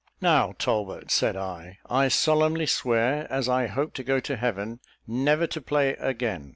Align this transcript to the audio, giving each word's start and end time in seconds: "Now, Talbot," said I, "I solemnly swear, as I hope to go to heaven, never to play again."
"Now, 0.19 0.53
Talbot," 0.57 1.11
said 1.11 1.35
I, 1.37 1.77
"I 1.87 2.07
solemnly 2.07 2.65
swear, 2.65 3.27
as 3.31 3.47
I 3.47 3.67
hope 3.67 3.93
to 3.93 4.03
go 4.03 4.19
to 4.21 4.35
heaven, 4.35 4.79
never 5.05 5.45
to 5.45 5.61
play 5.61 5.93
again." 5.97 6.49